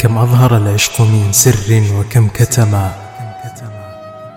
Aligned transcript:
كم 0.00 0.18
أظهر 0.18 0.56
العشق 0.56 1.00
من 1.00 1.32
سر 1.32 1.82
وكم 1.94 2.28
كتما 2.28 2.92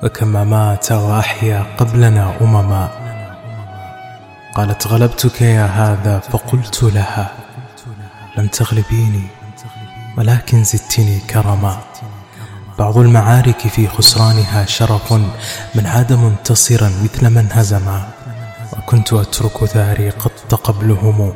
وكم 0.04 0.38
أمات 0.38 0.91
وأحيا 0.91 1.66
قبلنا 1.77 2.38
أمما. 2.41 2.89
قالت 4.55 4.88
غلبتك 4.88 5.41
يا 5.41 5.66
هذا 5.66 6.20
فقلت 6.20 6.84
لها 6.84 7.31
لم 8.38 8.48
تغلبيني 8.48 9.27
ولكن 10.18 10.63
زدتني 10.63 11.20
كرما. 11.20 11.80
بعض 12.80 12.98
المعارك 12.98 13.68
في 13.68 13.88
خسرانها 13.88 14.66
شرف 14.66 15.13
من 15.76 15.85
عاد 15.85 16.13
منتصرا 16.13 16.91
مثل 17.04 17.30
من 17.30 17.48
هزما 17.52 18.09
وكنت 18.77 19.13
أترك 19.13 19.66
ثاري 19.66 20.09
قط 20.09 20.55
قبلهم. 20.55 21.34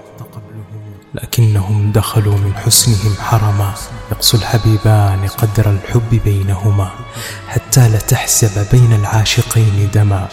لكنهم 1.23 1.91
دخلوا 1.91 2.37
من 2.37 2.53
حسنهم 2.55 3.15
حرما. 3.19 3.73
يقسو 4.11 4.37
الحبيبان 4.37 5.27
قدر 5.27 5.71
الحب 5.71 6.21
بينهما 6.25 6.89
حتى 7.47 7.87
لتحسب 7.87 8.67
بين 8.71 8.93
العاشقين 8.93 9.89
دما. 9.93 10.27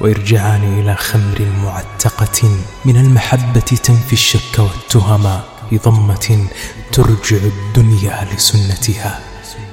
ويرجعان 0.00 0.80
إلى 0.80 0.96
خمر 0.96 1.46
معتقة 1.64 2.48
من 2.84 2.96
المحبة 2.96 3.60
تنفي 3.60 4.12
الشك 4.12 4.58
والتهما 4.58 5.40
في 5.70 5.78
ضمة 5.78 6.46
ترجع 6.92 7.36
الدنيا 7.36 8.28
لسنتها. 8.34 9.20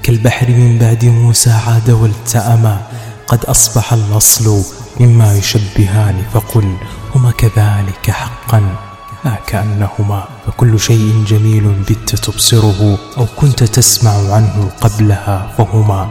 كالبحر 0.03 0.47
من 0.47 0.77
بعد 0.77 1.05
موسى 1.05 1.51
عاد 1.51 1.89
والتأما 1.89 2.87
قد 3.27 3.45
أصبح 3.45 3.93
الأصل 3.93 4.63
مما 4.99 5.37
يشبهان. 5.37 6.23
فقل 6.33 6.77
هما 7.15 7.31
كذلك 7.31 8.11
حقا؟ 8.11 8.88
لا 9.25 9.35
كأنهما 9.47 10.23
فكل 10.47 10.79
شيء 10.79 11.23
جميل 11.27 11.73
بت 11.89 12.15
تبصره 12.15 12.99
أو 13.17 13.25
كنت 13.35 13.63
تسمع 13.63 14.11
عنه 14.11 14.71
قبلها 14.81 15.51
فهما. 15.57 16.09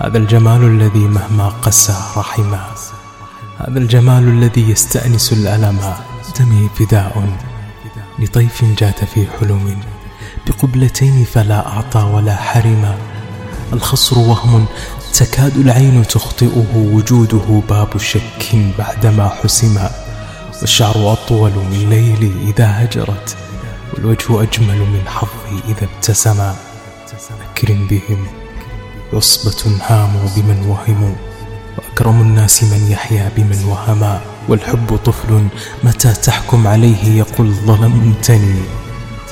هذا 0.00 0.18
الجمال 0.18 0.64
الذي 0.64 0.98
مهما 0.98 1.48
قسى 1.48 1.96
رحما. 2.16 2.64
هذا 3.58 3.78
الجمال 3.78 4.28
الذي 4.28 4.70
يستأنس 4.70 5.32
الألم. 5.32 5.94
دمي 6.38 6.68
فداء 6.78 7.28
لطيف 8.18 8.64
جات 8.78 9.04
في 9.04 9.26
حلم. 9.40 9.80
بقبلتين 10.46 11.24
فلا 11.24 11.66
أعطى 11.66 11.98
ولا 11.98 12.36
حرما 12.36 12.98
الخصر 13.72 14.18
وهم 14.18 14.66
تكاد 15.14 15.56
العين 15.56 16.06
تخطئه 16.06 16.76
وجوده 16.76 17.62
باب 17.68 17.98
شك 17.98 18.56
بعدما 18.78 19.28
حسما 19.28 19.90
والشعر 20.62 21.12
أطول 21.12 21.50
من 21.50 21.86
ليلي 21.90 22.50
إذا 22.50 22.84
هجرت 22.84 23.36
والوجه 23.92 24.42
أجمل 24.42 24.78
من 24.78 25.02
حظي 25.06 25.60
إذا 25.68 25.88
ابتسما 25.94 26.56
أكرم 27.50 27.86
بهم 27.86 28.26
عصبة 29.12 29.76
هاموا 29.86 30.28
بمن 30.36 30.66
وهموا 30.66 31.14
وأكرم 31.78 32.20
الناس 32.20 32.62
من 32.64 32.86
يحيا 32.90 33.30
بمن 33.36 33.64
وهما. 33.64 34.20
والحب 34.48 34.96
طفل 35.04 35.46
متى 35.84 36.12
تحكم 36.12 36.66
عليه 36.66 37.18
يقول 37.18 37.54
ظلمتني؟ 37.54 38.62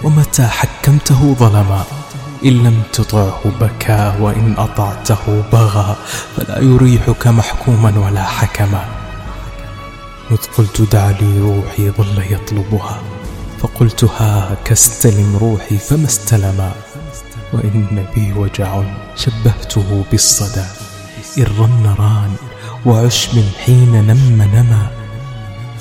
ومتى 0.05 0.47
حكمته 0.47 1.34
ظلما؟ 1.34 1.84
إن 2.44 2.50
لم 2.50 2.83
تطعه 2.92 3.41
بكى 3.61 4.15
وإن 4.20 4.55
أطعته 4.59 5.43
بغى. 5.53 5.97
فلا 6.37 6.59
يريحك 6.59 7.26
محكوما 7.26 7.99
ولا 7.99 8.25
حكما. 8.25 9.00
إذ 10.31 10.37
قلت 10.59 10.83
دع 10.83 11.11
لي 11.11 11.41
روحي 11.41 11.91
ظل 11.91 12.33
يطلبها 12.33 13.03
فقلت 13.61 14.05
ها 14.05 14.57
كاستلم 14.65 15.37
روحي 15.37 15.79
فما 15.79 16.07
استلما 16.07 16.73
وإن 17.53 18.07
بي 18.15 18.33
وجع 18.33 18.83
شبهته 19.17 20.05
بالصدى 20.11 20.65
إن 21.39 21.43
رن 21.43 21.95
ران 21.99 22.35
وعشب 22.87 23.43
حين 23.65 23.93
نم 24.07 24.43
نما 24.43 24.91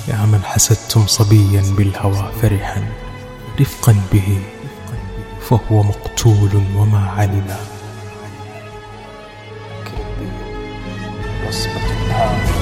يا 0.08 0.26
من 0.26 0.42
حسدتم 0.44 1.08
صبيا 1.08 1.64
بالهوى 1.78 2.32
فرحا 2.42 2.84
رفقا 3.60 3.96
به 4.14 4.40
فهو 5.50 5.84
مقتول 5.84 6.64
وما 6.76 7.10
علما. 7.10 7.60
وصفة 11.48 11.92
الهام 11.92 12.59